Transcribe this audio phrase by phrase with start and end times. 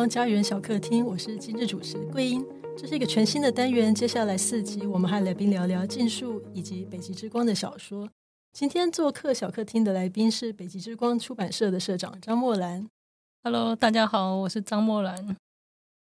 [0.00, 2.42] 方家园小客厅，我是今日主持桂英。
[2.74, 8.08] 这是一个全新的单元，接下来四集我们和来宾聊聊禁术以及北极之光的小说。
[8.54, 12.88] 今天做客小客厅的来宾是北极之光出版社的社长张墨兰。
[13.44, 15.36] Hello，大家好，我是张墨兰。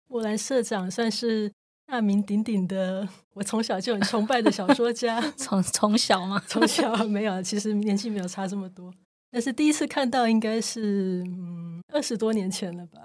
[0.08, 1.50] 墨兰社长算是
[1.86, 5.18] 大名鼎鼎的，我从小就很崇拜的小说家。
[5.39, 6.39] 从从小吗？
[6.46, 8.93] 从小没有，其实年纪没有差这么多。
[9.31, 13.00] 但是第一次看到应该是嗯二十多年前了吧？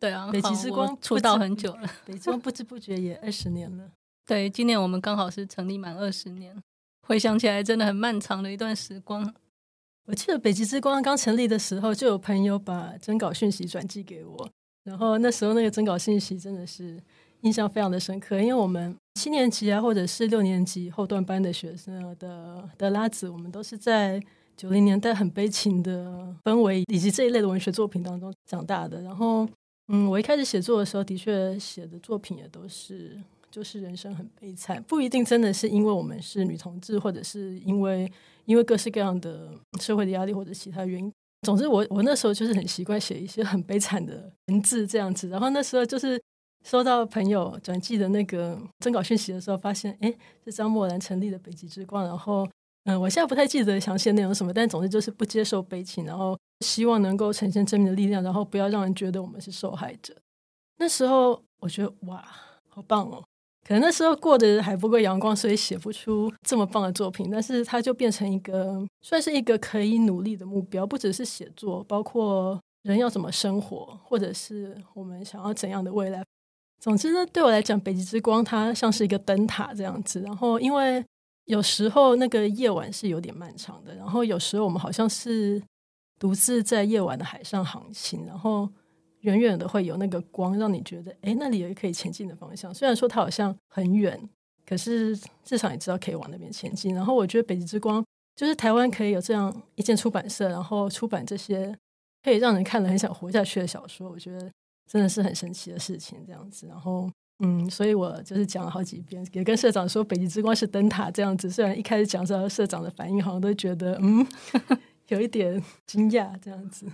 [0.00, 3.90] 对啊，北极之光出道很久了，北极之光不知不觉也二十年了。
[4.26, 6.54] 对，今年我们刚好是成立满二十年，
[7.06, 9.34] 回想起来真的很漫长的一段时光。
[10.06, 14.50] 我记得北极之光刚成立的时候，就有朋友把征稿讯息转寄给我，
[14.84, 17.02] 然后那时候那个征稿信息真的是
[17.40, 24.22] 印象非常的深刻，因为我们七年级啊，或者是六年级后段班的学生的的拉子，我们都是在。
[24.56, 29.02] 九零年代很悲情的氛围，以及这一类的文学作品当中长大的。
[29.02, 29.44] 然后，
[29.88, 38.10] 嗯，我一开始写作的时候，的确写的作品也都是，就是人生很悲惨，不一定真的是因为我们是女同志，或者是因为
[38.46, 41.12] 因为各式各样的社会的压力或者其他原因。
[41.42, 45.28] 总之我，我那时候就是很习惯写一些很悲惨的文字这样子。
[45.28, 46.18] 然后那时候就是
[46.64, 50.14] 收到朋友转寄的那个征稿讯息的时候，发现，哎，
[50.46, 52.48] 是张默兰成立的北极之光，然后。
[52.86, 60.14] 嗯，我现在不太记得详细的内容什么，但总之就是不接受悲情，然后希望能够呈现正面的力量，然后不要让人觉得我们是受害者。
[60.78, 62.24] 那时候我觉得哇，
[62.68, 63.22] 好棒哦！
[63.66, 67.30] 可能那时候过得还不够阳光，所以写不出这么棒的作品。
[67.30, 76.22] 但是它就变成一个算是一个可以努力的目标，不只是写作，包括人要怎么生活，或者是我们想要怎样的未来。
[76.80, 80.20] 总之呢，对我来讲，北极之光它像是一个灯塔这样子。
[80.20, 81.02] 然后因为
[81.46, 85.62] 有时候那个夜晚是有点漫长的，然后有时候我们好像是
[86.24, 88.66] 独自在夜晚的海上航行，然后
[89.20, 92.72] 远远的会有那个光，让你觉得，哎，那里有一个可以前进的方向。
[92.72, 94.18] 虽然说它好像很远，
[94.64, 95.14] 可是
[95.44, 96.94] 至少你知道可以往那边前进。
[96.94, 98.02] 然后我觉得北极之光
[98.34, 101.76] 就是台湾可以有这样一间出版社，然后出版这些
[102.22, 104.50] 可以让人看了很想活下去的小说，我觉得
[104.90, 106.24] 真的是很神奇的事情。
[106.26, 107.10] 这样子，然后。
[107.40, 111.50] 嗯，所以我就是讲了好几遍，也跟社长说北极之光是灯塔这样子。
[111.50, 114.24] 虽然一开始讲的时候，社长的反应好像都觉得嗯，
[115.08, 116.86] 有一点 惊讶这样子。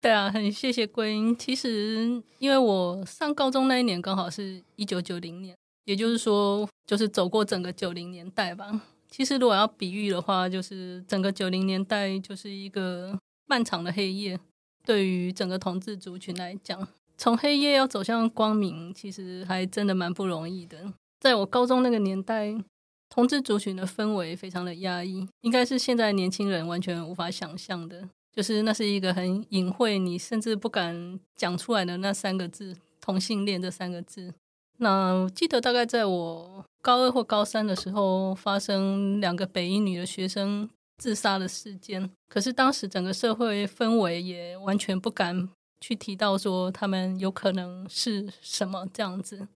[0.00, 1.36] 对啊，很谢谢桂英。
[1.36, 8.80] 其实因为我上高中那一年刚好是一九九零年，也就是说，就是走过整个九零年代吧。
[9.08, 14.40] 其实如果要比喻的话，就是整个九零年代就是一个漫长的黑夜，
[14.84, 16.88] 对于整个同志族群来讲。
[17.16, 20.92] 从黑夜要走向光明，其实还真的蛮不容易的。
[21.20, 22.52] 在我高中那个年代，
[23.14, 28.08] 同志族群的氛围非常的压抑，应该是现在年轻人完全无法想象的。
[28.32, 34.32] 就是那是一个很隐晦，你甚至不敢讲出来的那三个字“同性恋”这三个字。
[34.78, 42.10] 那记得大概在我高二或高三的时候，发生两个北一女的学生自杀的事件。
[42.30, 45.50] 可是当时整个社会氛围也完全不敢。
[45.82, 49.48] 去提到说他们有可能是什么这样子，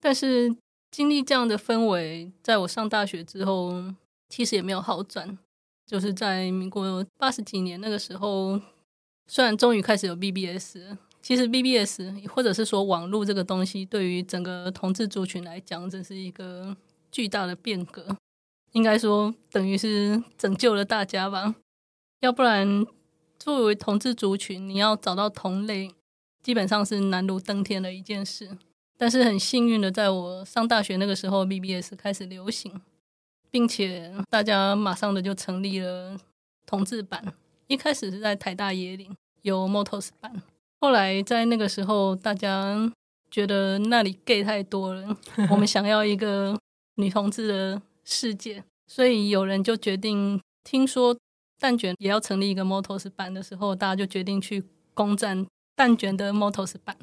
[0.00, 0.56] 但是
[0.92, 3.72] 经历这样的氛围，在我上大学之后，
[4.28, 5.36] 其实也没有好转。
[5.84, 8.60] 就是在民国八十几年那个时候，
[9.26, 10.76] 虽然终于开始有 BBS，
[11.20, 16.76] 其实 BBS 或者是说网络这个东西，对于整个同志族群来讲，这是一个
[17.10, 18.16] 巨大的变革。
[18.70, 21.56] 应该说，等于是拯救了大家吧，
[22.20, 22.86] 要不然。
[23.38, 25.90] 作为同志族群，你要找到同类，
[26.44, 28.56] 基本上是难如登天的一件事。
[28.96, 32.80] 但是很幸运的，在我上大学那个时候，BBS 开始流行，
[33.50, 36.16] 并且大家马上的就成立了
[36.66, 37.34] 同志版。
[37.66, 40.42] 一开始是在台大野岭有 Motors 版，
[40.80, 42.92] 后来在那个时候，大家
[43.30, 45.16] 觉得那里 gay 太多了，
[45.50, 46.58] 我们想要一个
[46.96, 51.16] 女同志的世界，所以有人就决定，听说。
[51.58, 54.64] 蛋卷也要成立一个 Motors 版的时候，大家就决定去
[54.94, 55.46] 攻占
[55.76, 56.96] 蛋卷的 Motors 版。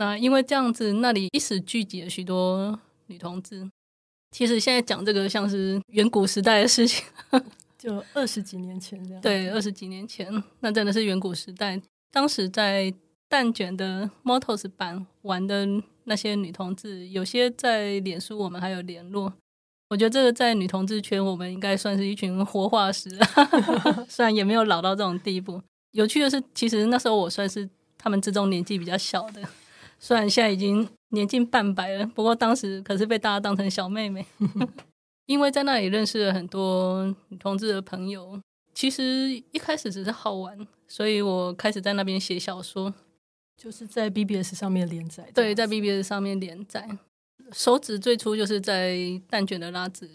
[0.00, 3.70] 那因为这样子，那里一时聚集了许多女同志。
[4.30, 7.04] 其实现在讲这个像是远古时代的事情，
[7.76, 9.20] 就二十几年前这样。
[9.20, 11.78] 对，二十几年前，那真的是远古时代。
[12.10, 12.92] 当时在
[13.28, 15.68] 蛋卷的 MOTOS 版玩的
[16.04, 19.34] 那些女同志，有些在脸书我们还有联络。
[19.90, 23.10] 我觉得这个在女同志圈，我们应该算是一群活化石，
[24.08, 25.60] 虽然也没有老到这种地步。
[25.90, 27.68] 有趣的是，其实那时候我算是
[27.98, 29.42] 他们之中年纪比较小的，
[30.00, 34.26] 虽然现在已经年近半百了，不过当时可是被大家当成小妹妹。
[35.26, 38.40] 因为在那里认识了很多女同志的朋友，
[38.74, 42.92] 其实一开始只是好玩，所以我开始在那边写小说。
[43.56, 45.30] 就是在 BBS 上面连载。
[45.34, 46.88] 对，在 BBS 上面连载。
[47.52, 48.96] 手指最初就是在
[49.28, 50.08] 蛋卷的拉子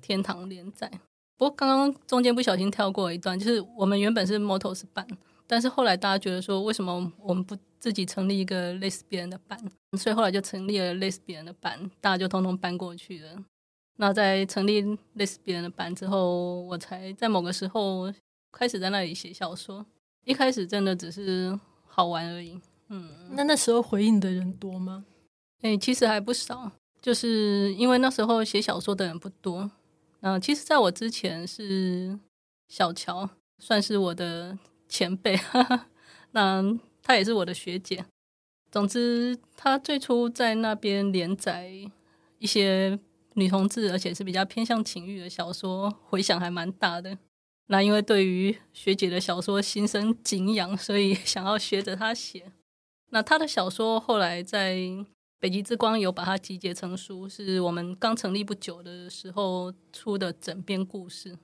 [0.00, 0.90] 天堂连载。
[1.36, 5.06] 不过刚刚中间不小心跳过一段，就是我们原本是 Motos 班，
[5.48, 9.58] 但是后来大家觉得说，为什么我们不自己成立一个类似别人的班？
[9.98, 13.44] 所以后来就成立了类似别人的班，大家就通通搬过去了。
[13.96, 14.80] 那在成立
[15.14, 18.12] 类似别人的班之后，我才在某个时候
[18.52, 19.84] 开始在那里写小说。
[20.24, 22.60] 一开始真的只是好玩而已。
[22.90, 25.04] 嗯，那那时候回应的人多吗？
[25.62, 26.70] 哎、欸，其实还不少。
[27.00, 29.70] 就是因为那时候写小说的人不多。
[30.20, 32.18] 嗯，其实在我之前是
[32.68, 33.28] 小乔，
[33.58, 34.58] 算是我的
[34.88, 35.36] 前辈。
[35.36, 35.86] 哈哈，
[36.30, 36.62] 那
[37.02, 38.04] 他也是我的学姐。
[38.70, 41.70] 总之，他最初在那边连载
[42.38, 42.98] 一些。
[43.34, 47.16] 女同志，而且是比较偏向情欲的小说，回响还蛮大的。
[47.68, 52.50] 那因为对于学姐的小说心生敬仰，所以想要学着她写。
[53.10, 54.76] 那她的小说后来在
[55.38, 61.38] 北极之光有把它集结成书，是我们刚成立不久的时候出的整编故事。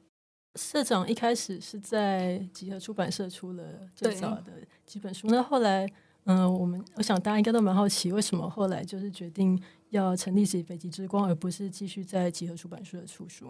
[0.57, 3.65] 社长一开始是在集合出版社出了
[3.95, 4.53] 最早的
[4.87, 5.87] 几本书，那后来，
[6.25, 9.61] 嗯、呃，我们我想大家应该都蛮好奇，为什么后来就是决定。
[9.91, 13.47] 要成立起北极之光，而不是继续在集合出版社的出书。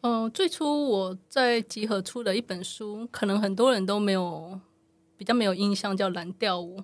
[0.00, 4.58] 嗯、呃，最初我在集合出了一本书，可能很多人都没有
[5.18, 6.78] 比较没有印象，叫《蓝调舞》。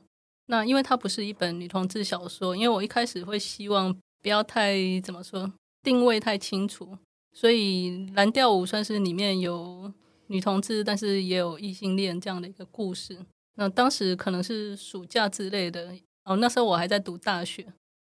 [0.49, 5.51] 那因为它不是一本女同志小说，因为我一开始会希望不要太怎么说
[5.83, 6.99] 定位太清楚，
[7.33, 9.93] 所以《蓝调舞》算是里面有
[10.27, 13.19] 女同志，但是也有异性恋这样的一个故事。
[13.57, 15.95] 那当时可能是暑假之类的，
[16.25, 17.67] 哦，那时候我还在读大学。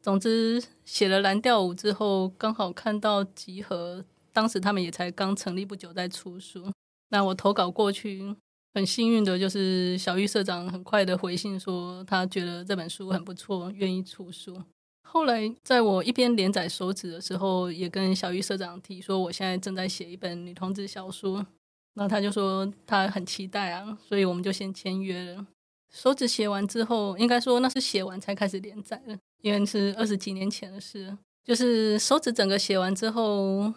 [0.01, 6.71] 总之，写了蓝调舞之后，刚好看到集合，当时他们也才刚成立不久，在出书。
[7.09, 8.35] 那我投稿过去，
[8.73, 14.61] 很幸运的就是小玉社长很快的回信说，他觉得这本书很不错，愿意出书。
[15.09, 21.45] 后来在我一边连载手指的时候，也跟小玉社长提说，我现在正在写一本女同志小说。
[21.93, 25.47] 那他就说他很期待啊，所以我们就先签约了。
[25.91, 29.17] 手指写完之后，应该说那是写完才开始连载的。
[29.41, 33.73] 因为是二十几年前的事，就是手指整个写完之后，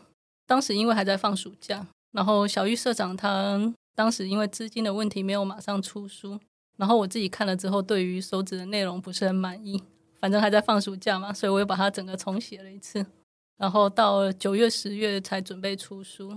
[0.47, 6.39] 当时因为还在放暑假，然后小玉社长他当时因为资金的问题没有马上出书，
[6.77, 9.83] 然后我自己看了之后，对于手指的内容不是很满意，
[10.21, 13.05] 反正还在放暑假嘛，所以我又把它整个重写了一次，
[13.57, 16.29] 然后到九月十月才准备出书，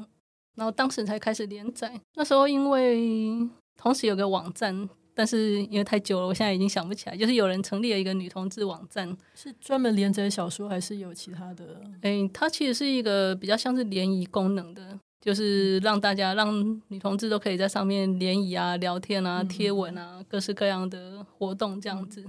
[0.56, 2.00] 然后当时才开始连载。
[2.16, 4.90] 那时候因为同时有个网站。
[5.16, 7.16] 但是因为太久了，我现在已经想不起来。
[7.16, 11.80] 就是有人成立了一个女同志网站，是专门连载小说，还是有其他的？
[12.02, 22.26] 诶，它其实是一个比较像是联谊功能的，就是让大家让女同志都可以在上面联谊啊、聊天啊、贴文啊，嗯、各式各样的活动这样子。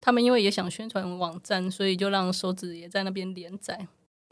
[0.00, 3.86] 他们因为也想宣传网站，所以就让手指也在那边连载。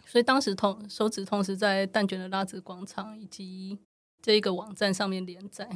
[0.06, 3.78] 所以当时同手指同时在蛋卷的拉子广场以及
[4.22, 5.68] 这一个网站上面连载。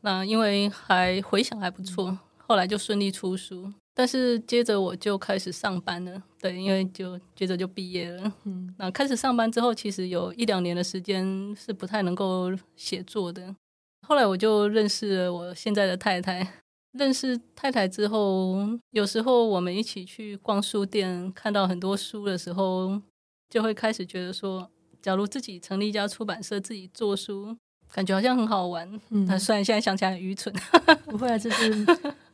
[0.00, 3.72] 那因为还回想还不错，后来就顺利出书。
[3.96, 8.32] 但是接着我就开始上班了，对，因为就接着就毕业了。
[8.44, 13.54] 嗯，那开始上班之后，其实有一两年的时间是不太能够写作的。
[14.06, 16.63] 后来我就认识了我现在的太太。
[16.94, 18.56] 认识太太之后，
[18.90, 23.00] 有时候我们一起去逛书店，看到很多书的时候，
[23.48, 24.70] 就会开始觉得说，
[25.02, 27.56] 假如自己成立一家出版社，自己做书。
[27.92, 30.52] 感觉好像很好玩，嗯，虽然现在想起来很愚蠢，
[31.04, 31.86] 不会啊，这是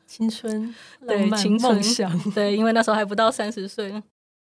[0.07, 0.75] 青春，
[1.07, 4.03] 对，青春梦想，对，因为那时候还不到三十岁。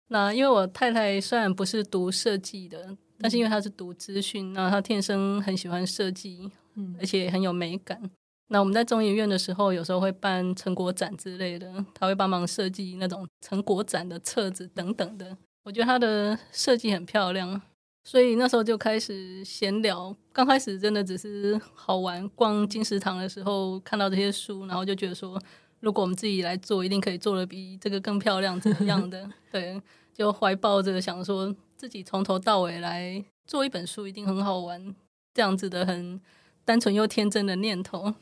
[0.10, 8.12] 那因为我太太虽然不是读设计的，但是因为她是读资讯，那她天生很喜欢设计，嗯，而且很有美感。
[8.48, 15.38] 那我们在中研院的时候，有时候会办成果展之类的，他会帮忙设计那种成果展的册子等等的。
[15.64, 17.62] 我觉得他的设计很漂亮。
[18.08, 22.30] 所以那时候就开始闲聊，刚开始真的只是好玩。
[22.30, 25.42] 逛金石堂的时候看到这些书，然后就觉得说，
[25.80, 29.28] 如果我们自己来做，一定可以做的比这个更漂亮，怎么样的？
[29.52, 29.82] 对，
[30.14, 34.94] 就怀抱着想说自己从头到尾来做一本书，一定很好玩，
[35.34, 36.22] 这样子的很
[36.66, 38.14] 单纯又天真的念头。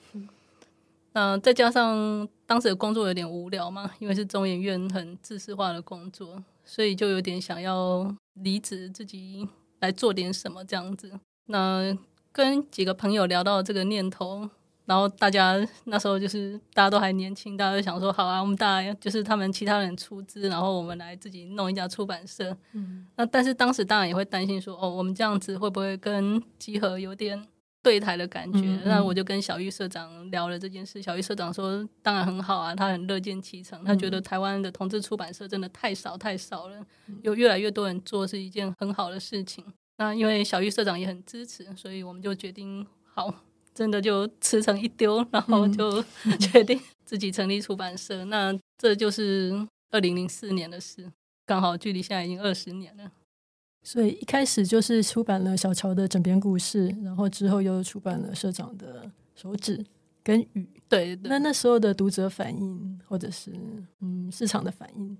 [1.13, 9.49] 那再加上当时的工作有点无聊嘛，因为是中研院很知识化的工作，所以就有点想要离职自己。
[9.79, 11.11] 来做点什么这样子，
[11.47, 11.93] 那
[12.31, 14.49] 跟几个朋友聊到这个念头，
[14.85, 22.55] 然后大家那时候就是大家都还年轻，大家就想说好啊，我们大家就是他们其他人出资，然后我们来自己弄一家出版社。
[22.71, 27.45] 嗯，那但是当时当然也会担心说，哦，我们这样子会不会跟集合有点
[27.83, 28.59] 对台的感觉。
[28.59, 36.83] 嗯嗯那我就跟小玉社长聊了这件事，小玉社长说当然很好啊，他很乐见其成，他觉得台湾的同志出版社真的太少太少了，
[37.21, 39.63] 有越来越多人做是一件很好的事情。
[39.97, 43.31] 那因为小玉社长也很支持，所以我们就决定好，
[43.75, 46.03] 真的就吃成一丢，然后就
[46.39, 48.25] 决定自己成立出版社。
[48.25, 51.11] 那这就是二零零四年的事，
[51.45, 53.11] 刚好距离现在已经二十年了。
[53.83, 59.85] 所以一开始就是出版了小乔的枕边故事，然后之后又出版了社长的手指
[60.23, 60.67] 跟雨。
[60.87, 63.51] 对，对，那那时候的读者反应，或者是
[63.99, 65.17] 嗯市场的反应，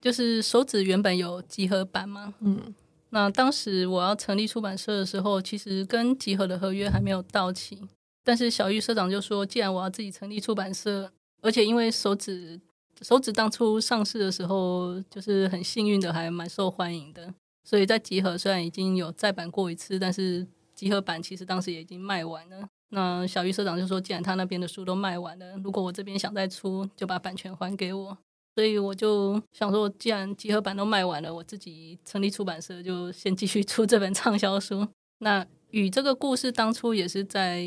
[0.00, 2.74] 就是手指原本有集合版嘛，嗯。
[3.14, 7.78] 那当时我要成立出版社的时候，其实跟集合的合约还没有到期。
[8.24, 12.58] 但是小玉社长就说，既然我要自己成立出版社，而且因为手指
[13.02, 17.34] 手指当初上市的时候，就是很幸运的，还蛮受欢迎的。
[17.64, 22.68] 所以在集合虽然已经有再版过一次，但是集合版其实当时也已经卖完了。
[22.90, 28.18] 那小玉社长就说，既然他那边的书都卖完了，如果我这边想再出，就把版权还给我。
[28.54, 34.86] 所以我就想说，既然集合版都卖完了，我自己成立出版社，就先继续出这本畅销书。
[35.20, 37.64] 那与这个故事当初也是在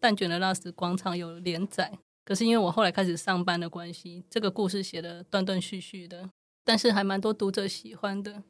[0.00, 1.92] 蛋卷的腊食广场有连载，
[2.24, 6.28] 可是因为我后来开始上班的关系，这个故事写的断断续续的，
[6.64, 8.42] 但是还蛮多读者喜欢的。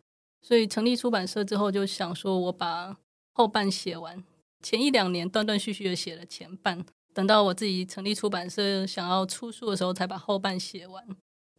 [0.46, 2.94] 所以成立出版社之后，就想说我把
[3.32, 4.22] 后半写完，
[4.62, 6.84] 前一两年断断续续的写了前半，
[7.14, 11.02] 等到我自己成立出版社想要出书的时候，才把后半写完。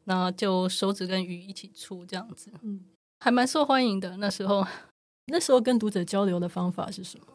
[0.03, 2.85] 那就手指跟鱼一起出这样子，嗯，
[3.19, 4.17] 还蛮受欢迎的。
[4.17, 4.63] 那时候，
[5.33, 7.25] 那时候跟读者交流的方法是什么？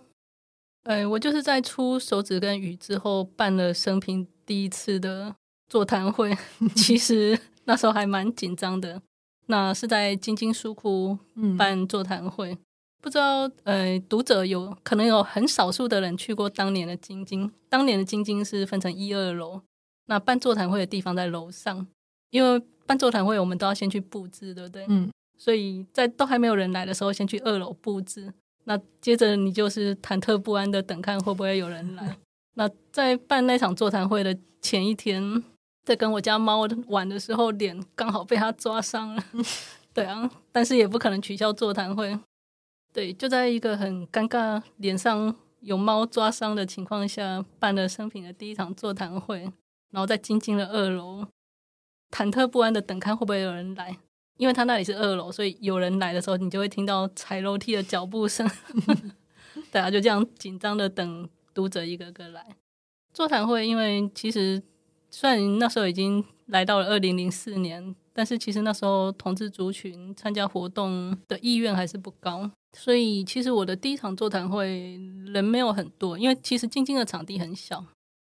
[0.85, 5.35] 哎，我就是在出手指跟鱼之后办了生平第一次的
[5.69, 6.33] 座谈会。
[6.77, 9.03] 其实那时候还蛮紧张的。
[9.51, 11.19] 那是在晶晶书库
[11.59, 12.59] 办座谈会，嗯、
[13.03, 17.51] 不知道呃，读者有可能有很少数的人去过当年的晶晶。
[17.69, 19.61] 当年的晶晶是分成一二楼，
[20.07, 21.87] 那办座谈会的地方在楼上。
[22.31, 24.87] 因为办座谈会，我们都要先去布置，对不对？
[24.89, 28.33] 嗯，所以在都还没有人来的时候，先去二楼布置。
[28.65, 32.17] 那接着你就是忐忑不安的等看会不会有人来。
[32.55, 35.43] 那在办那场座谈会的前一天，
[35.85, 39.25] 在跟我家猫玩的时候，脸刚好被它抓伤了。
[39.93, 42.19] 对啊，但是也不可能取消座谈会。
[42.93, 49.41] 对，就在一个很尴尬、脸上有猫抓伤的情况下，办了生平的第一场座谈会，
[49.91, 51.27] 然后在晶晶的二楼。
[52.11, 53.97] 忐忑不安的等看会不会有人来，
[54.37, 58.49] 因为他那里是二楼，所以有人来的时候，你就会听到踩楼梯的脚步声。
[59.71, 62.45] 大家就这样紧张的等读者一个个来。
[63.15, 64.61] 座谈会，因为其实
[65.11, 77.85] 虽然那时候已经来到了二零零四年，但是其实那时候同志族群参加活动的意愿还是不高，所以其实我的第一场座谈会人没有很多，因为其实晶晶的场地很小，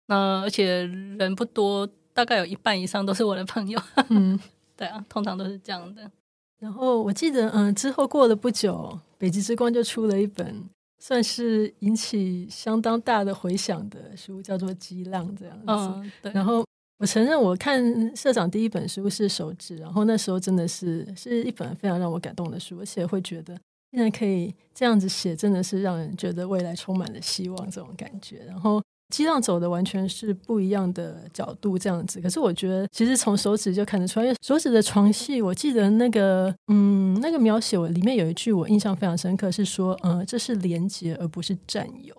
[0.08, 1.88] 那而且人不多。
[2.14, 4.38] 大概有一半以上都是我的朋友，嗯，
[4.76, 6.12] 对啊，通常都是这样的。
[6.60, 10.62] 然后我记得，嗯，之后过了不久，北极之光就出了一本
[11.00, 15.64] 算是引起相当大的回响的书，叫做《激浪》这样子。
[15.68, 16.34] 嗯，对。
[16.34, 16.66] 然后
[17.02, 23.58] 我承认，我看社长第一本书是《手指》，然后那时候真的是是一本非常让我感动的书，而且会觉得
[23.92, 28.44] 现在可以这样子写，真的是让人觉得未来充满了希望这种感觉。
[28.48, 28.82] 然后。
[29.12, 32.22] 激浪走的完全是不一样的角度，这样子。
[32.22, 42.16] 可是我觉得，其实从手指就看得出来，因为手指的床戏，我记得那个，嗯，那个描写，我里面有一句我印象非常深刻，是说，嗯，这是连接而不是占有。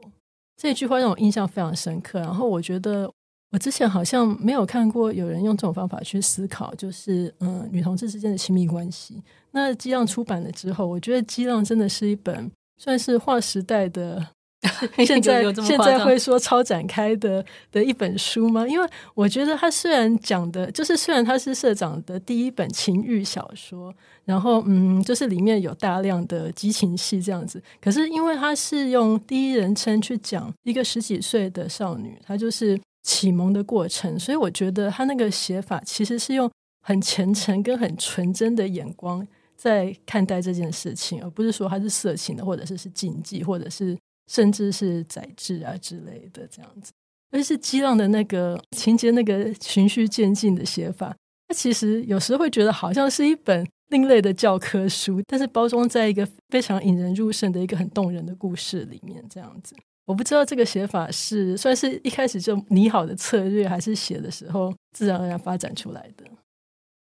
[0.61, 2.21] 这句话让我印象非常深刻。
[2.21, 3.11] 然后我觉得，
[3.53, 9.23] 我之前好像没有看过有人用这种方法去思考，就是，嗯，女同志之间的亲密关系。
[9.53, 14.27] 那激浪出版了之后，我觉得激浪真的是一本算是划时代的。
[15.05, 18.65] 现在现在会说超展开的的一本书吗？
[18.69, 23.93] 因为我觉得它虽然讲的，就是虽然它是社长的第一本情欲小说，
[24.25, 43.97] 然后嗯，就是里面有大量的激情戏这样子，可是因为它是用第一人称去讲一个十几岁的少女，她就是启蒙的过程，所以我觉得他那个写法其实是用很虔诚跟很纯真的眼光在看待这件事情，而不是说他是色情的，或者是是禁忌，或者是。
[44.31, 46.93] 甚至是宰制啊之类的这样子，
[47.33, 51.15] 而是激浪的那个情节，那个循序渐进的写法，
[51.49, 59.75] 它其实有时候会觉得好像是一本另类的教科书，但是包装在一个非常引人入胜的一个很动人的故事里面，这样子。
[60.05, 66.25] 我不知道这个写法是算是一开始就拟好的策略，还是写的时候自然而然发展出来的。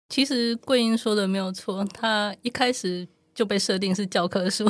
[0.10, 4.68] 其实桂英说的没有错，他一开始就被设定是教科书。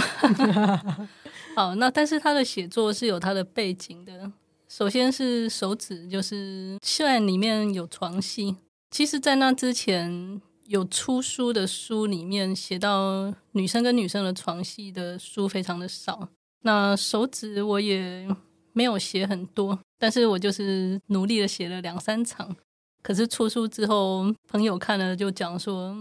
[1.55, 4.31] 好，那但是他的写作是有他的背景的。
[4.67, 8.55] 首先是手指，就是虽然里面有床戏，
[8.91, 16.29] 其实，在那之前有出书的书里面写到女生跟女生的床戏的书非常的少。
[16.63, 18.27] 那手指我也
[18.73, 22.55] 没有写很多，但是我就是努力的写了两三场。
[23.01, 25.95] 可是出书之后，朋友看了就讲说，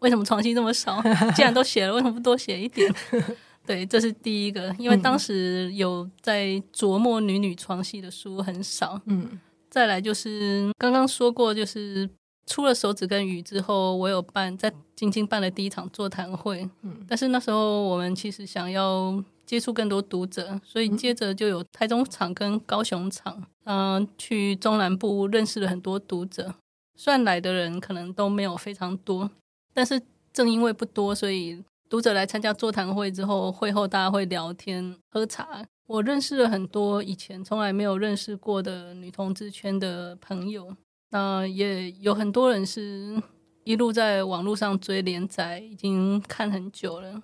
[0.00, 1.00] 为什么床戏这么少？
[1.34, 2.92] 既然都写了，为什么不多写一点？
[3.64, 9.00] 对，这是第一个，因为当时有在琢磨女女床戏的书很少。
[9.04, 9.38] 嗯，
[9.68, 12.08] 再来就是刚刚说过，就是
[12.46, 16.68] 出了手指跟雨之后，我有办在晶晶办了第一场座谈会。
[16.82, 26.54] 嗯，但是那时候我们其实想要接触更多读者，所以接着就有台中场跟高雄场，嗯、呃，去中南部认识了很多读者。
[26.96, 29.28] 虽然来的人可能都没有非常多，
[29.74, 30.00] 但是
[30.32, 31.64] 正因为不多，所以。
[31.88, 35.66] 读者来参加座谈会之后，会后大家会聊天喝茶。
[35.88, 40.76] 我认识了很多以前从来没有认识过的女同志圈的朋友。
[41.10, 43.20] 那也有很多人是
[43.64, 47.20] 一路在网络上追连载，已经看很久了。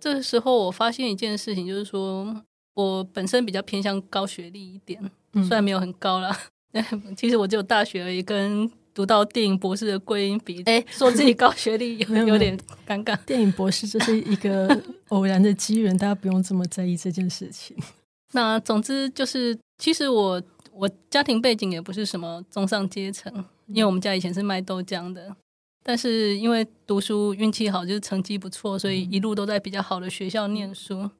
[0.00, 2.42] 这个时候，我发现一件事情，就是说
[2.74, 5.00] 我本身比较偏向高学历一点，
[5.34, 6.36] 虽然没有很高啦，
[7.16, 8.70] 其实我只有大学而已，跟。
[8.92, 13.16] 读到电影博士的桂英比，哎，说自己高 学历有有点尴尬。
[13.24, 17.74] 电影博士这是一个 偶然的机缘，大家不用这么在意这件事情。
[18.32, 20.42] 那总之就是，其实我
[20.72, 23.32] 我家庭背景也不是什么中上阶层，
[23.68, 25.34] 因为我们家以前是卖豆浆的。
[25.90, 31.10] 但是因为读书运气好，就是成绩不错，所以一路都在比较好的学校念书。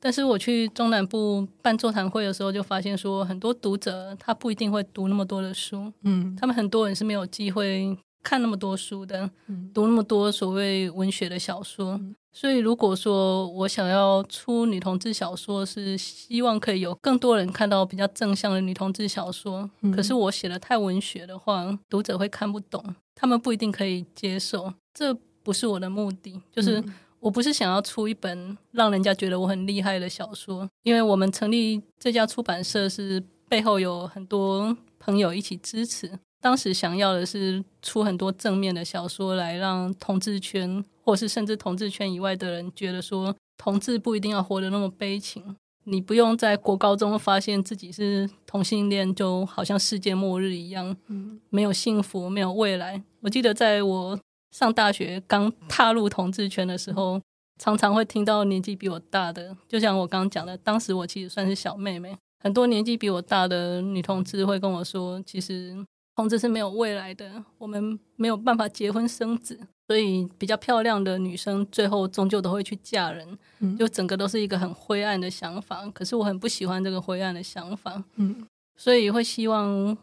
[0.00, 11.92] 但是我去中南部办座谈会的时候，就发现说很多读者他不一定会读那么多的书，嗯，他们很多人是没有机会看那么多书的，嗯，读那么多所谓文学的小说。
[11.92, 22.82] 嗯，所以如果说我想要出女同志小说，是希望可以有更多人看到比较正向的女同志小说，嗯，可是我写的太文学的话，读者会看不懂，
[23.14, 26.82] 他们不一定可以接受，这不是我的目的，就是。
[27.18, 36.08] 我不是想要出一本让人家觉得我很厉害的小说，因为我们成立这家出版社是背后有很多朋友一起支持。
[36.46, 45.56] 当时想要的是出很多正面的小说，来让同志圈，或是甚至同志圈以外的人觉得说，同志不一定要活得那么悲情。
[45.82, 50.96] 你不用在国高中发现自己是同性恋，就好像世界末日一样，
[51.50, 53.02] 没有幸福，没有未来。
[53.22, 54.16] 我记得在我。
[54.52, 57.20] 上大学刚踏入同志圈的时候，
[57.60, 62.16] 常常会听到年纪比我大的，就像我刚刚讲的，当时我其实算是小妹妹。
[62.38, 65.76] 很多年纪比我大的女同志会跟我说，其实
[66.16, 73.38] 同志是没有未来的，我们没有办法结婚生子，所以比较漂亮的女生最后终究都会去嫁人，
[73.78, 75.86] 就整个都是一个很灰暗的想法。
[75.90, 79.96] 可是我很不喜欢这个灰暗的想法，嗯，所以会希望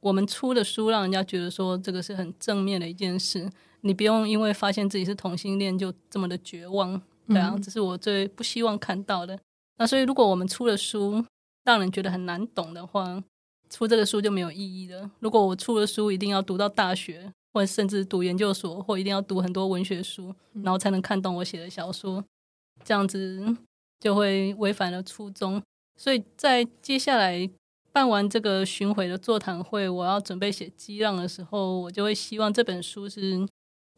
[0.00, 3.50] 我们出的书让人家觉得说这个是很正面的一件事。
[3.80, 9.38] 你不用因为发现自己是同性恋就这么的绝望，对啊，这是我最不希望看到的。
[9.76, 11.24] 那所以，如果我们出了书
[11.64, 13.22] 让人觉得很难懂的话，
[13.70, 15.10] 出这个书就没有意义了。
[15.20, 22.24] 如果我出了书一定要读到大学，或者甚至读研究所，或一定要读很多文学书，然后才能看懂我写的小说，
[22.84, 23.56] 这样子
[24.00, 25.62] 就会违反了初衷。
[25.96, 27.50] 所以在接下来。
[27.90, 33.44] 办完这个巡回的座谈会，我要准备写激浪的时候，我就会希望这本书是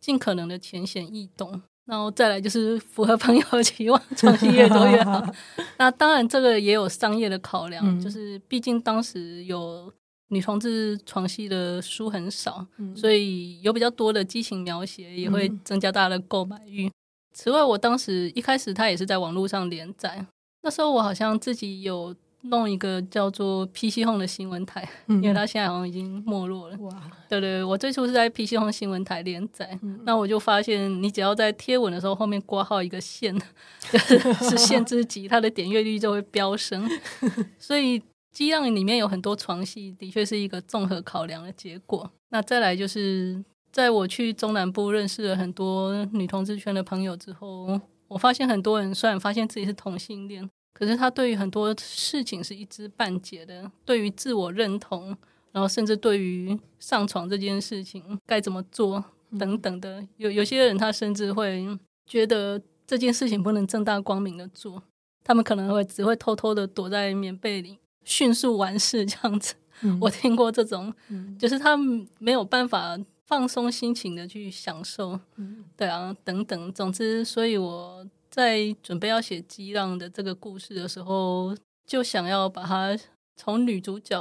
[0.00, 5.20] 尽可能的浅显易懂，然后再来就是符合朋友的期望，床戏越多越好。
[5.76, 9.92] 那当然，这个也有商业的考量，嗯、就是毕竟当时有
[10.28, 16.86] 女同志床戏的书很少，嗯、所以有比较多的激情描写，也会增加大家的购买欲。
[16.86, 16.92] 嗯、
[17.32, 20.24] 此外，我当时一开始他也是在网络上连载，
[20.62, 22.14] 那时候我好像自己有。
[22.42, 26.76] 弄一个叫做 PC Home 的新闻台，嗯、因为它现在好像已经没落了。
[26.78, 33.38] 哇，对对，我最初是在 PC Home 新闻台连载，嗯、那我就发现，你只要在贴文的时候后面挂号一个限，
[33.92, 36.88] 就是是限制级，它的点阅率就会飙升。
[37.58, 42.10] 所以激浪里面有很多床戏，的确是一个综合考量的结果。
[42.30, 50.48] 那再来就是，在我去中南部认识了很多女同志圈的朋友之后，我发现很多人虽然发现自己是同性恋。
[50.80, 55.14] 可是他对于很多事情是一知半解的，对于自我认同，
[55.52, 59.04] 然后甚至对于上床这件事情该怎么做
[59.38, 64.82] 等等的，有有些人他甚至会觉得这件事情不能正大光明的做，
[65.22, 69.54] 他们可能会只会偷偷的躲在棉被里，迅速完事这样子。
[69.82, 78.08] 嗯、我听过这种，嗯、就是他们没有办法放松心情的去享受，嗯、对啊，等等，总之，所以我。
[78.30, 82.96] 在准备要写激浪的这个故事的时候，就想要把它
[83.36, 84.18] 从女主角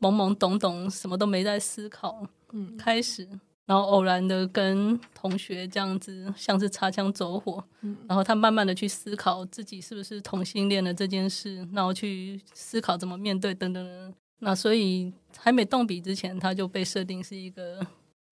[0.00, 3.28] 懵懵懂懂、什么都没在思考，嗯，开始。
[3.66, 14.14] 然后偶然的跟同学这样子，像是擦枪走火，嗯，然后他慢慢的去思考自己是不是同性恋的这件事，然后去思考怎么面对等等。
[14.40, 17.86] 那所以还没动笔之前，他就被设定是一个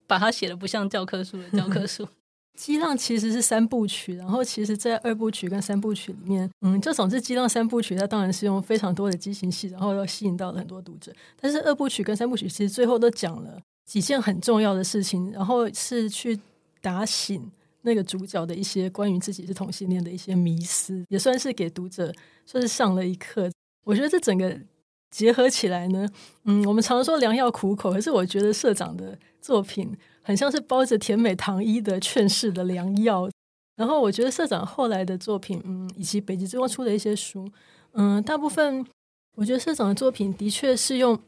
[0.05, 2.05] 把他写的不像教科书的教科书。
[2.59, 11.09] 激浪其实是三部曲，然后其实在二部曲跟三部曲里面，嗯，就总之激浪三部曲，它当然是用非常多的激情戏，然后又吸引到了很多读者。
[11.39, 13.57] 但是二部曲跟三部曲其实最后都讲了。
[13.85, 16.37] 几件很重要的事情，然后是去
[16.81, 17.49] 打醒
[17.83, 22.13] 那个主角的一些关于自己是同性恋的一些迷思，也算是给读者
[22.45, 23.49] 算是上了一课。
[23.85, 24.59] 我觉得这整个
[25.09, 26.05] 结合起来呢，
[26.43, 29.97] 嗯，我们常说良药苦口，可是我觉得社长的作品
[30.29, 33.27] 很像是包着甜美糖衣的劝世的良药。
[33.75, 37.49] 然后我觉得社长后来的作品，嗯，以及北极之光出的一些书，
[37.93, 38.85] 嗯，大部分
[39.35, 41.19] 我觉得社长的作品的确是用。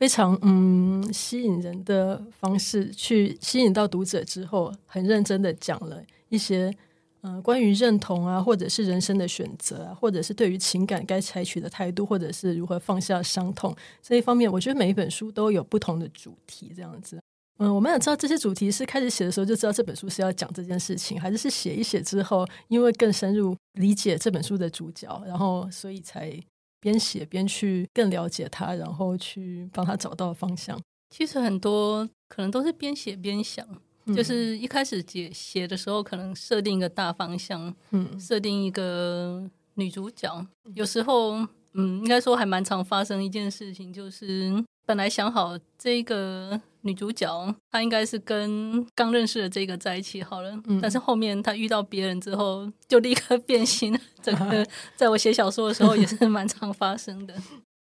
[0.00, 6.74] 非常嗯吸引人的方式去吸引到读者之后，很认真的讲了一些
[7.20, 17.20] 嗯、呃、关于认同啊，或者是人生的选择啊，或者是对于情感该采取的态度，或者是如何放下伤痛这一方面，我觉得每一本书都有不同的主题，这样子。
[17.60, 26.38] 嗯，我们想知道这些主题是开始写的时候就知道这本书是要讲这件事情，还是是写一写之后，因为更深入理解这本书的主角，然后所以才。
[26.82, 30.80] 边写边去更了解他，然后去帮他找到方向。
[31.10, 33.68] 其实很多可能都是边写边想，
[34.06, 40.46] 嗯、就是一开始写写的时候，可能设定一个大方向，嗯，设定一个女主角。
[40.74, 41.32] 有时候，
[41.74, 44.50] 嗯，应该说还蛮常发生一件事情，就是
[44.86, 46.58] 本来想好这个。
[46.82, 53.98] 女主角她应该是跟刚认识的这个在一起好了，嗯、但是后面她遇到别人之后就立刻变心。
[54.22, 54.66] 整个
[54.96, 57.34] 在我写小说的时候也是蛮常发生的。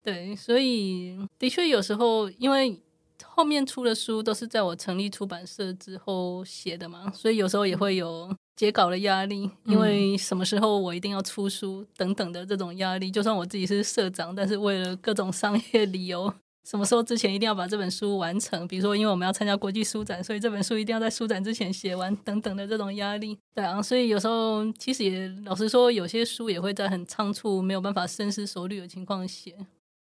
[0.04, 2.80] 对，所以的确有时候因为
[3.26, 13.12] 后面出的书都是在我成立出版社之后写的嘛，所以有时候也会有截稿的压力，因为什么时候我一定要出书等等的这种压力。
[13.12, 16.34] 就算我自己是社长，但是为了各种商业理由。
[16.69, 18.67] 什么时候之前一定要把这本书完成？
[18.67, 23.38] 比如说，因为我们要参加国际书展，所以这本书一定要在书展之前写完，等等的这种压力。
[23.56, 29.56] 对啊，所以有时候其实也老实说，有些书也会在很仓促、没有办法深思熟虑的情况写。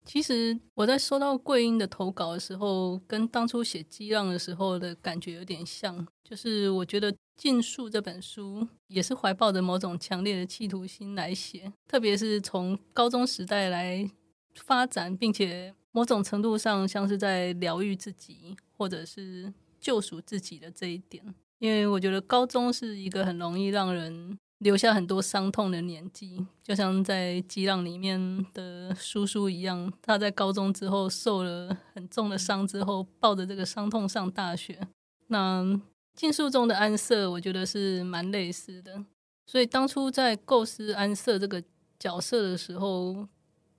[0.06, 14.10] 其实我在收到桂英的投稿的时候，跟当初写《激浪》的时候的感觉有点像，就是我觉得《禁树》这本书也是怀抱着某种强烈的企图心来写，特别是从高中时代来
[14.56, 15.76] 发展，并且。
[15.92, 21.24] 某种程度上，像是在疗愈自己，或者是救赎自己的这一点。
[21.60, 34.80] 因为我觉得高中是一个很容易让人留下很多伤痛的年纪，就像在《激浪》里面的叔叔一样，他在高中之后受了很重的伤之后，抱着这个伤痛上大学。
[35.28, 35.62] 那
[36.16, 39.04] 《禁术》中的安瑟，我觉得是蛮类似的。
[39.46, 41.64] 所以当初在构思安瑟这个
[41.98, 43.28] 角色的时候，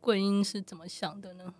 [0.00, 1.54] 桂英是怎么想的呢？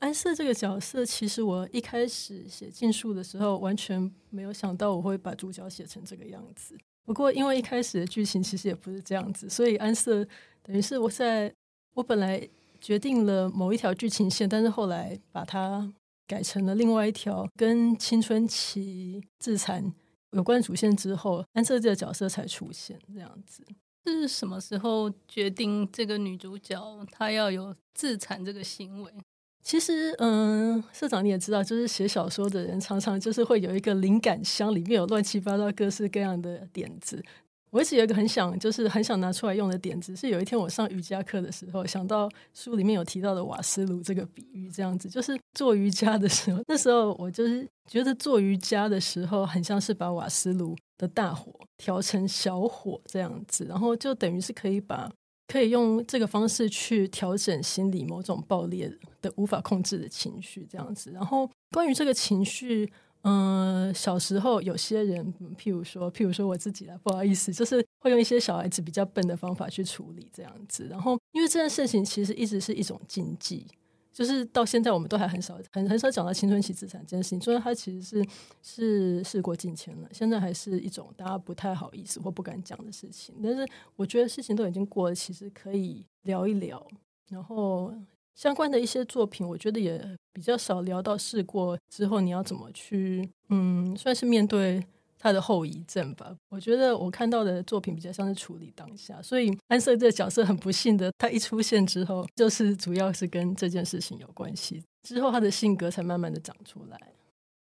[0.00, 6.76] 安瑟这个角色，其实我一开始写《禁树》的时候，完全没有想到我会把主角写成这个样子。
[7.04, 10.26] 不过，因为一开始的剧情其实也不是这样子，所以安瑟
[10.62, 11.52] 等于是我在
[11.94, 12.48] 我本来
[12.80, 15.92] 决定了某一条剧情线，但是后来把它
[16.26, 19.92] 改成了另外一条跟青春期自残
[20.30, 23.62] 有关主线之后，安瑟这个角色才出现这样子。
[24.06, 29.12] 是什么时候决定这个女主角她要有自残这个行为？
[29.62, 37.22] 其实，嗯，社长你也知道，就是写小说的人常常就是会有一个灵感箱，里面有乱七八糟各式各样的点子。
[37.70, 55.08] 我一直有一个很想，就是很想拿出来用的点子，是有一天我上瑜伽课的时候，想到书里面有提到的瓦斯炉这个比喻，这样子，就是做瑜伽的时候，那时候我就是觉得做瑜伽的时候，很像是把瓦斯炉的大火调成小火这样子，然后就等于是可以把。
[55.50, 58.88] 可以用这个方式去调整心里某种爆裂
[59.20, 61.10] 的无法控制的情绪，这样子。
[61.10, 62.88] 然后关于这个情绪，
[63.22, 70.86] 嗯、小时候有些人，譬如说，譬如说我自己啦，不好意思，就是会用一些小孩子比较笨的方法去处理这样子。
[70.88, 73.66] 然后，因为这件事情其实一直是一种禁忌。
[74.12, 78.26] 就是到现在，我们都还很少、很很少讲到青春期自残这件事情，所以它其实是
[78.62, 80.08] 是事过境迁了。
[80.12, 83.34] 现在还是一种大家不太好意思或不敢讲的事情。
[83.42, 86.84] 但是我觉得事情都已经过了，其实可以聊一聊。
[87.28, 87.94] 然后
[88.34, 94.84] 相关的一些作品，我觉得也比较少聊到事过之后你要怎么去，嗯，算是面对
[95.20, 96.34] 他的后遗症吧。
[96.48, 106.98] 我觉得我看到的作品比较像是处理当下，所以安瑟这个角色很不幸的，他一出现之后，就是主要是跟这件事情有关系，之后他的性格才慢慢的长出来。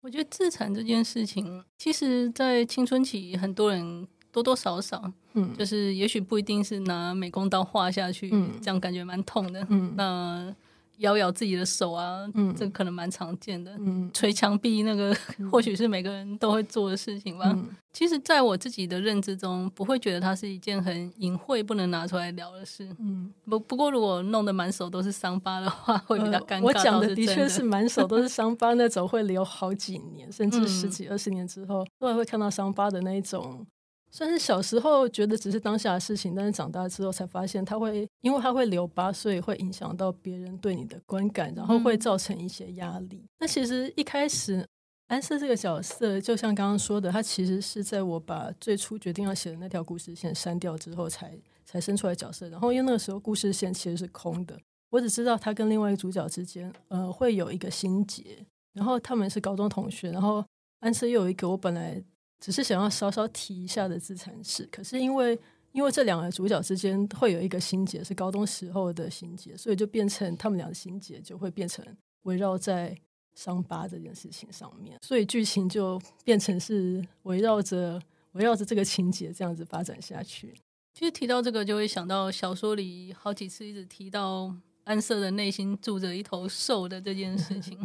[0.01, 10.55] 我觉得自残这件事情，其实，在青春期很多人多多少少，嗯，就是也许不一定是拿美工刀划下去，嗯，这样感觉蛮痛的，嗯，那。
[11.03, 13.71] 咬咬自己的手啊，嗯，这可能蛮常见的。
[13.79, 15.15] 嗯，捶墙壁那个，
[15.51, 17.45] 或许是每个人都会做的事情吧。
[17.55, 22.87] 嗯，其实，在我自己的认知中，不会觉得它是一件很隐晦、不能拿出来聊的事。
[22.99, 26.61] 嗯，不不过，如果弄得满手都是伤疤的话，会比较尴尬。
[26.61, 33.65] 呃，我讲的的确是满手都是伤疤那种，会留好几年，甚至十几二十年之后，都还会看到伤疤的那一种。
[34.15, 43.25] 算是小时候觉得只是当下的事情，但是长大之后才发现，它会因为它会留疤，所以会影响到别人对你的观感，然后会造成一些压力。
[43.39, 44.63] 那、嗯、其实一开始
[45.07, 51.31] 安瑟这个角色，就像刚刚说的，他其实是在我把最初决定要写的那条故事线删掉之后才，
[51.65, 52.47] 才才生出来角色。
[52.49, 54.55] 然后因为那个时候故事线其实是空的，
[54.91, 60.45] 我只知道他跟另外一个主角之间，呃，会有一个心结，然后他们是高中同学，然后
[60.81, 62.03] 安瑟又有一个我本来。
[62.43, 65.39] 只是想要稍稍提一下的自残史，可是因为
[65.71, 71.85] 因为这两个主角之间会有一个心结，是高中时候的心结，所以就变成他们俩的心结就会变成
[72.23, 72.93] 围绕在
[73.33, 77.97] 伤疤这件事情上面，所以剧情就变成是围绕着
[78.33, 80.53] 围绕着这个情节这样子发展下去。
[80.93, 84.53] 其实提到这个，就会想到小说里好几次一直提到
[84.83, 87.79] 安瑟的内心住着一头兽的这件事情，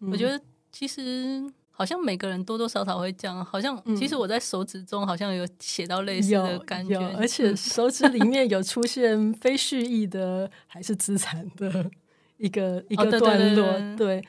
[0.00, 0.38] 嗯、 我觉得
[0.70, 1.50] 其实。
[1.82, 11.90] 好像每个人多多少少会这样，好像其实我在手指中好像有写到类似的感觉，而且手指里面有出现非蓄意的还是资产的
[12.38, 13.66] 一个一个段落。
[13.66, 14.24] 哦、对，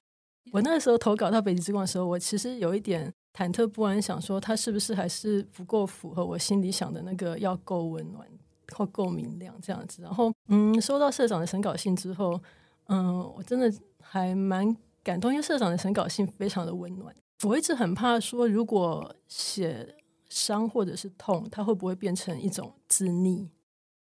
[0.52, 8.28] 我那个时候投稿到北极之光的时候，我其实有一点忐忑不安，想说它是不是还是不够符合我心里想的那个要够温暖
[8.72, 10.02] 或够明亮这样子。
[10.02, 12.42] 然后，嗯，收到社长的审稿信之后，
[12.88, 17.14] 嗯，我真的还蛮感动，因为社长的审稿信非常的温暖。
[17.44, 19.96] 我一直很怕说，如果写
[20.30, 23.48] 伤或者是痛，它会不会变成一种自溺？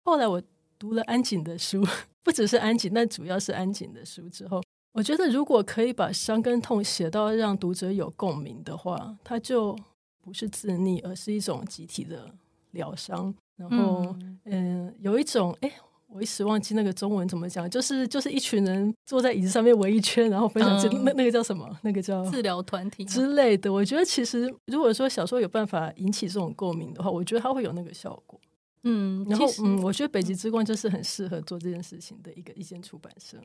[0.04, 0.42] 后来我
[0.80, 1.86] 读了安井的书，
[2.24, 4.62] 不只是安井，但主要是安井的书之后，
[4.94, 9.78] 我觉得如果可以把伤跟痛写到让读者有共鸣的话，它就
[10.22, 12.34] 不是自溺，而是一种集体的
[12.72, 13.34] 疗伤。
[13.56, 15.72] 然后，嗯，呃、有一种哎。
[16.14, 21.68] 诶我一时忘记那个中文怎么讲，就是就是一群人坐在椅子上面围一圈，然后分享这、嗯、那那个叫什么？
[21.82, 23.72] 那个叫治疗团体之类的。
[23.72, 28.40] 我觉得其实如果说小说有办法引起这种共鸣的话，我觉得它会有那个效果。
[28.84, 33.38] 嗯，然后嗯，我觉得北极之光就是很适合做这件事情的一个一间出版社。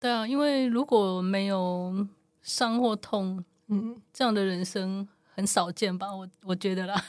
[0.00, 2.06] 对啊，因为如果没有
[2.42, 6.14] 伤或痛，嗯，这样的人生很少见吧？
[6.14, 7.04] 我我觉得啦。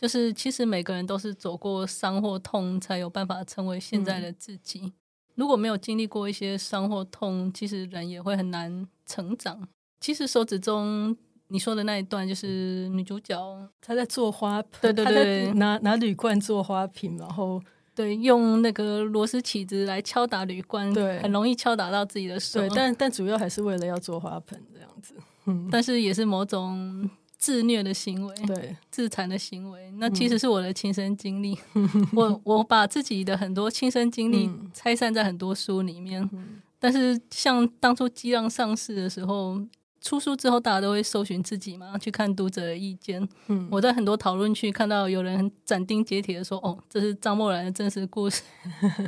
[0.00, 4.80] 就是，其实每个人都是走过伤或痛，才有办法成为现在的自己。
[4.80, 4.92] 嗯、
[5.34, 9.68] 如果没有经历过一些伤或痛，其实人也会很难成长。
[10.00, 11.14] 其实手指中
[11.48, 13.38] 你说的那一段，就是女主角
[13.82, 17.62] 她在做花，对对对，拿拿铝罐做花瓶，然后
[17.94, 22.58] 对，用那个螺丝起子来敲打铝罐，对，很容易敲打到自己的手。
[22.60, 25.14] 对，但但主要还是为了要做花盆这样子。
[25.44, 27.10] 嗯，但是也是某种。
[27.40, 31.58] 自虐的行为，对，自残的行为，那其实是我的亲身经历。
[31.74, 39.58] 嗯、我我把自己的很多亲身经历拆散在很多书里面，嗯、但是像当初激浪上市的时候，
[40.02, 43.26] 出书之后大家都会搜寻自己嘛，去看读者的意见。
[43.48, 48.42] 嗯、我在很多讨论区看到有人很斩钉截铁的说：“哦，这是张默然的真实故事。”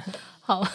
[0.41, 0.67] 好。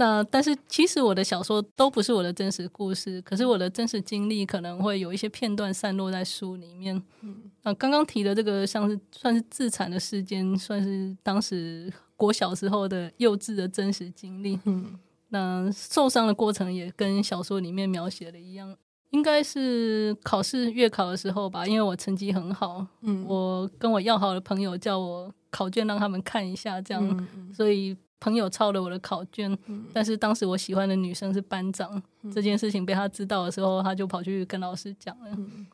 [0.00, 7.02] 那但是其实我的小说都不是我的真实故事，可是我的真实经历可能会有一些片段散落在书里面。
[7.22, 14.60] 嗯，那刚刚提的这个像是算是自残的事件，算是当时国小时候的幼稚的真实经历。
[14.66, 14.96] 嗯，
[15.30, 18.72] 那受伤的过程也跟小说里面描写的一样，
[19.10, 27.96] 应该是考试月考的时候吧，因为我成绩很好，嗯，我跟我要好的朋友叫我考卷让他们看一下，这样，嗯嗯，所以。
[28.20, 35.30] 朋友抄了我的考卷，嗯、但是当时我喜欢的女生是班长，嗯、这件事情被他知道的时候，他就跑去跟老师讲了。
[35.36, 35.66] 嗯、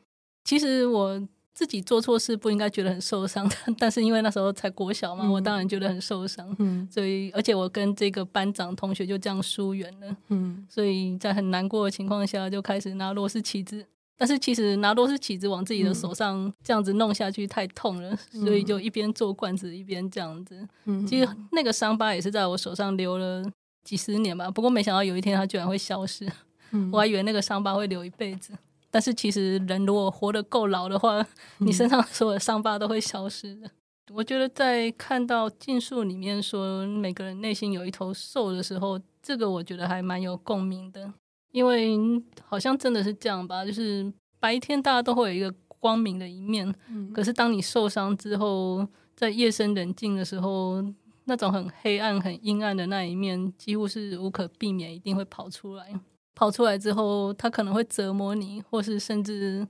[0.43, 1.21] 其实我
[1.53, 6.53] 自己做错事不应该觉得很受伤， 但是因为那时候才国小嘛，嗯、我当然觉得很受伤。
[6.59, 10.17] 嗯、所以，而且我跟这个班长同学就这样疏远了。
[10.27, 13.85] 嗯、所以在很难过的情况下，就开始拿螺丝起子。
[14.17, 20.67] 但是其实拿螺丝起子往自己的手上这样子弄下去太痛了，嗯、所以就一边做罐子一边这样子。
[20.85, 23.43] 嗯、其实那个伤疤也是在我手上留了
[23.83, 26.25] 几十年吧，不过没想到有一天它居然会消失。
[26.71, 28.51] 嗯、我还以为那个伤疤会留一辈子，
[28.89, 31.25] 但是其实人如果活得够老的话，
[31.59, 33.69] 你身上所有的伤疤都会消失的。
[34.13, 41.11] 我觉得在看到禁术里面说每个人内心有一头兽的时候，这个我觉得还蛮有共鸣的，
[41.55, 41.97] 因为
[42.43, 50.83] 好像真的是这样吧，就是白天大家都会有一个光明的一面，嗯、可是当你受伤之后，在夜深人静的时候，
[51.23, 55.97] 那种很黑暗、很阴暗的那一面，几乎是无可避免，一定会跑出来。
[56.35, 59.65] 跑出来之后，他可能会折磨你，或是甚至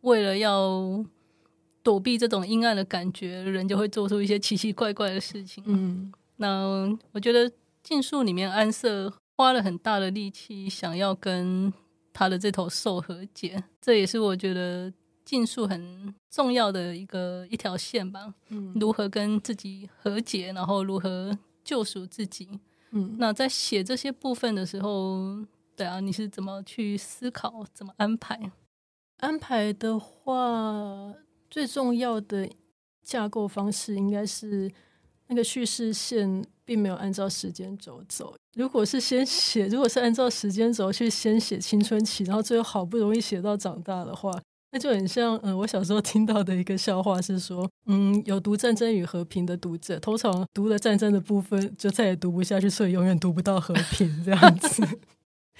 [0.00, 1.04] 为了要。
[1.82, 5.62] 躲避这种阴暗的感觉，人就会做出一些奇奇怪怪的事情。
[5.68, 7.48] 嗯，那我觉得
[7.84, 11.72] 禁术里面安瑟花了很大的力气，想要跟
[12.12, 14.92] 他的这头兽和解，这也是我觉得
[15.24, 18.34] 竞述很重要的一个一条线吧。
[18.48, 22.48] 嗯，如何跟自己和解，然后如何救赎自己。
[22.92, 25.44] 嗯，那在写这些部分的时候，
[25.76, 28.50] 对啊，你是怎么去思考，怎么安排？
[29.18, 31.14] 安排的话。
[31.48, 32.50] 最重要的
[33.02, 34.70] 架构方式应该是
[35.28, 38.34] 那个叙事线并没有按照时间轴走。
[38.54, 44.30] 如果是先写，如果是按照时间轴去先写青春期，然后最后好不容易写到长大的话，
[44.72, 54.82] 那就很像嗯，我小时候听到的一个笑话是说，嗯，有读《战争与和平》的读者，通常读了战争的部分就再也读不下去，所以永远读不到和平这样子。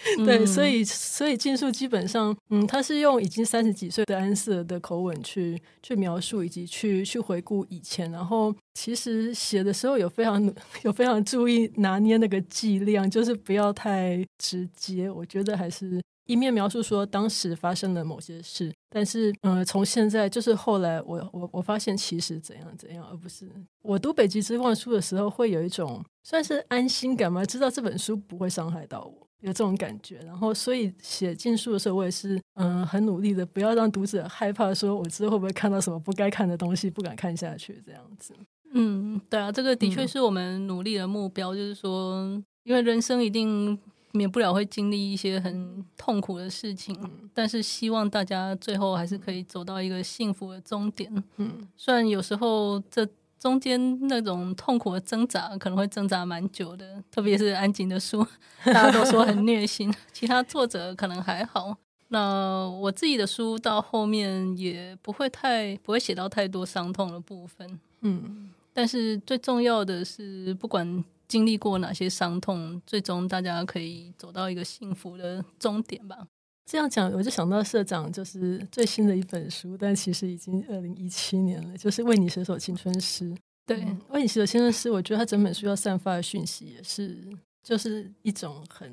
[0.25, 8.11] 对，所以所以竞述基本上，嗯，他是用已经三十几岁的安瑟的口吻去去描述，以及去去回顾以前。
[8.13, 10.55] 然后其实写的时候有非常
[10.85, 15.11] 有非常注意拿捏那个剂量，就是不要太直接。
[15.11, 23.49] 我觉得还是一面描述说当时发生了某些事，但是嗯，从现在就是后来我我我发现其实怎样怎样，而不是
[23.83, 29.26] 我读北极之望书的时候会有一种算是安心感嘛，知道这本书不会伤害到我。
[29.47, 38.35] 有这种感觉，然后所以写禁书的时候，我也是嗯很努力的，不要让读者害怕，说我之后会不会看到什么不该看的东西，不敢看下去这样子。
[38.73, 43.79] 嗯，对啊，这个的确是我们努力的目标，嗯、就是说，因为人生一定
[44.11, 51.23] 免不了会经历一些很痛苦的事情，嗯、但是希望大家最后还是可以走到一个幸福的终点。
[51.37, 53.09] 嗯，虽然有时候这。
[53.47, 58.27] 中间那种痛苦的挣扎可能会挣扎蛮久的，特别是安井的书，
[58.67, 59.95] 大家都说很虐心。
[60.13, 61.77] 其他作者可能还好。
[62.09, 67.79] 那我自己的书到后面也不会太不会写到太多伤痛的部分。
[68.01, 76.27] 嗯，但是最重要的是，不管经历过哪些伤痛，最终大家可以走到一个幸福的终点吧。
[76.67, 83.31] 这样讲，我就想到社长就是最新的一本书，但其实已经二零一七年了，就是《为你写首青春诗》。
[83.65, 87.25] 对，嗯，《为你写首青春诗》，我觉得他整本书要散发的讯息也是，
[87.63, 88.93] 就是一种很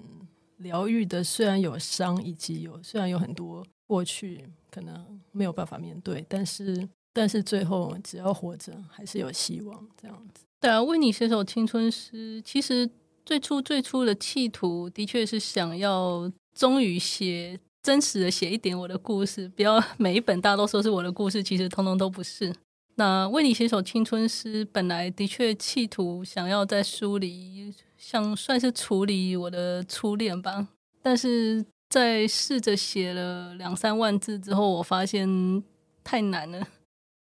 [0.57, 1.23] 疗愈的。
[1.23, 9.87] 虽然有伤，以及有虽然有很多过去可能没有办法面对，但是但是最后只要活着，还是有希望。
[9.99, 10.45] 这样子。
[10.61, 12.87] 对啊，《为你写首青春诗》，其实
[13.25, 16.31] 最初最初的企图，的确是想要。
[16.53, 22.53] 终于写真实的写一点我的故事，不要每一本大家都说是我的故事，其实通通都不是。
[22.95, 30.67] 那为你写首青春诗，本来的确企图想要在书里，像算是处理我的初恋吧。
[31.01, 35.63] 但是在试着写了两三万字之后，我发现
[36.03, 36.67] 太难了。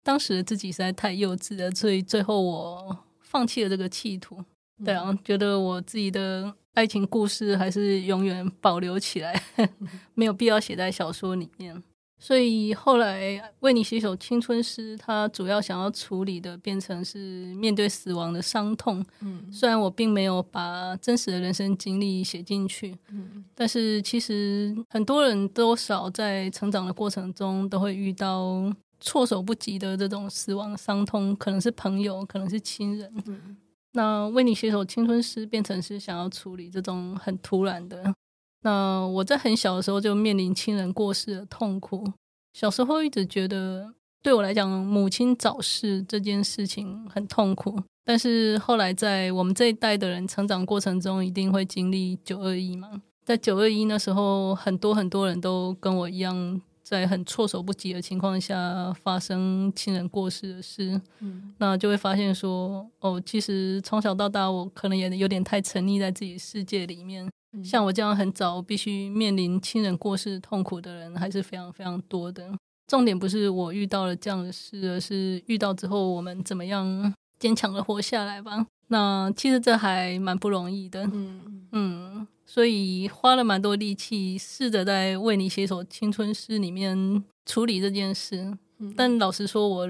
[0.04, 4.44] 当时的自己实在太幼稚了，所以最后我放弃了这个企图。
[4.86, 6.56] 对啊，觉得我自己的。
[6.78, 9.42] 爱情故事还是永远保留起来，
[10.14, 11.82] 没有必要写在小说里面。
[12.20, 19.04] 所以后来为你写首青春诗，它主要想要处理的变成是面对死亡的伤痛。
[19.22, 33.12] 嗯，虽然我并没有把真实的人生经历写进去，嗯，但是其实很多人多少在成长的过程中都会遇到措手不及的这种死亡伤痛，可能是朋友，可能是亲人。
[33.26, 33.58] 嗯
[33.94, 38.14] 那为你写首青春诗，变成是想要处理这种很突然的。
[38.62, 42.12] 那我在很小的时候就面临亲人过世的痛苦，
[42.54, 47.82] 小时候一直觉得对我来讲，母亲早逝这件事情很痛苦。
[48.04, 56.62] 但是后来在我们这一代的人成长过程中，一定会经历九二一嘛，在九二一那时候，很多很多人都跟我一样。
[56.90, 67.30] 在很措手不及的情况下发生亲人过世的事，嗯，那就会发现说，哦，其实从小到大，我可能也有点太沉溺在自己世界里面。
[67.52, 72.50] 嗯，像我这样很早必须面临亲人过世痛苦的人，还是非常非常多的。
[72.88, 78.66] 重点不是我遇到了这样的事，而是遇到之后我们怎么样坚强的活下来吧。
[78.88, 82.28] 那其实这还蛮不容易的，嗯嗯。
[82.48, 88.58] 所以花了蛮多力气，试着在为你写首青春诗里面处理这件事。
[88.96, 89.88] 但老实说，我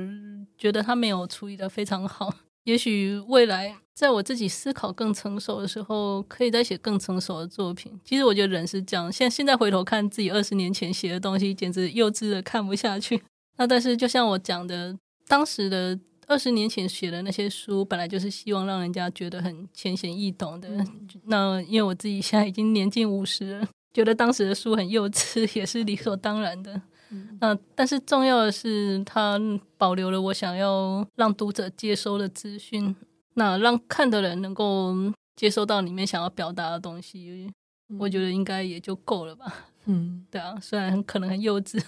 [0.57, 2.33] 觉得他没有处理得非常好。
[2.65, 7.97] 也许未来在我自己思考更成熟的时候，可以再写更成熟的作品。
[8.03, 13.21] 其实我觉得人是这样，现现在回头看自己二十年前写的东西，简直幼稚的看不下去。
[13.57, 14.97] 那但是就像我讲的，
[15.27, 15.99] 当时的。
[16.27, 20.67] 二十年前写的那些书，本来就是希望让人家觉得很浅显易懂的。
[20.69, 26.81] 嗯、那因为我自己现在已经年近五十了，觉得当时的书很幼稚， 也是理所当然的。
[27.09, 29.39] 嗯、那但是重要的是，它
[29.77, 32.93] 保留了我想要让读者接收的资讯，
[33.35, 34.93] 那让看的人能够
[35.37, 37.49] 接收到里面想要表达的东西，
[37.87, 39.69] 嗯、我觉得应该也就够了吧。
[39.85, 41.81] 嗯，对啊，虽然可能很幼稚。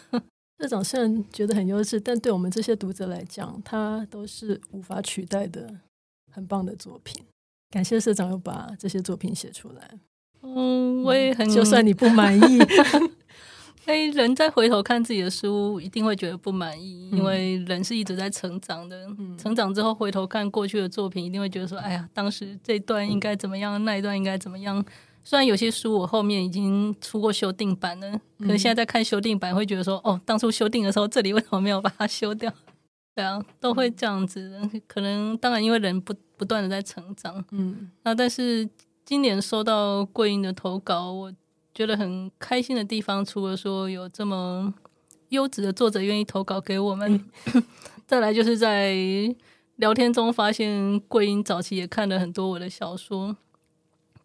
[0.60, 5.74] 社长虽然觉得很优质，但对我们这些读者来讲，他都是无法取代的
[6.30, 7.24] 很棒的作品。
[7.70, 9.92] 感谢社长又把这些作品写出来。
[10.42, 12.60] 嗯，我也很，就算你不满意，
[13.86, 19.08] 哎人再回头看自己的书，一定会觉得不满意，因为人是一直在成长的。
[19.18, 24.86] 嗯、成长之后回头看过去的作品，一定会觉得说：“哎呀，当时这段应该怎么样，那一段应该怎么样。”
[25.24, 32.52] 虽然有些书我后面已经出过修订版了，可是现在在看修订版会觉得说，哦，当初修订的时候这里为什么没有把它修掉？
[33.16, 34.60] 对啊，都会这样子。
[34.88, 38.68] 可能当然因为人不不断的在成长，嗯，那但是
[39.06, 41.34] 今年收到桂英的投稿，我
[41.74, 44.74] 觉得很开心的地方，除了说有这么
[45.30, 47.64] 优质的作者愿意投稿给我们，嗯、
[48.08, 48.96] 再来就是在
[49.76, 53.36] 聊天中发现桂英早期也看了很多我的小说。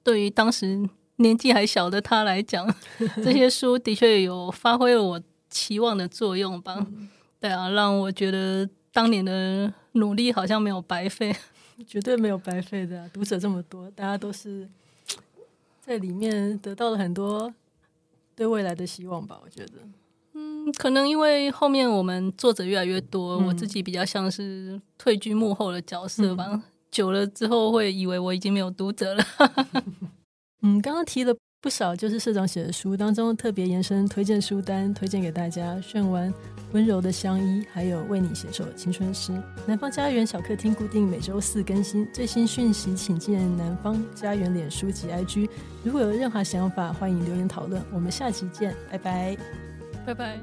[0.04, 2.72] 对于当时年纪还小的他来讲，
[3.16, 6.76] 这些书的确有发挥了我期望的作用吧。
[6.78, 7.08] 嗯、
[7.40, 11.34] 对啊，让我觉得当年的努力好像没有白费，
[11.86, 13.10] 绝对没有白费的、啊。
[13.12, 14.68] 读者这么多，大家都是
[15.80, 17.52] 在里面得到了很多
[18.36, 19.40] 对未来的希望吧。
[19.42, 19.72] 我觉得，
[20.34, 26.48] 嗯，可能因为后面我们作者越来越多，嗯、我自己比较像是退居幕后的角色吧。
[26.50, 26.62] 嗯
[26.94, 29.24] 久了之后会以为我已经没有读者了。
[30.62, 35.78] 嗯，刚刚提了不少，就是社长写的书当中特别延伸推荐书单，推荐给大家。
[35.80, 36.32] 炫完
[36.72, 39.32] 温柔的相依，还有为你写首青春诗。
[39.66, 45.48] 南方家园小客厅固定每周四更新最新讯息，请见南方家园脸书及 IG。
[45.82, 47.82] 如果有任何想法，欢迎留言讨论。
[47.92, 49.36] 我们下期见，拜拜，
[50.06, 50.38] 拜拜。